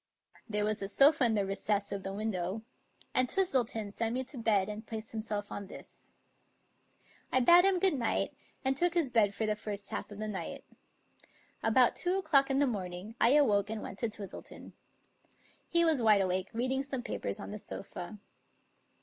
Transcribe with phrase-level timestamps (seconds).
[0.49, 2.63] There was a sofa in the recess of the window,
[3.13, 6.11] and Twistleton sent me to bed and placed himself on this.
[7.31, 8.33] I bade him good night,
[8.65, 10.65] and took his bed for the first half of the night.
[11.61, 14.73] About two o'clock in the morning I awoke and went to Twistleton.
[15.69, 18.17] He was wide awake, reading some papers on the sofa.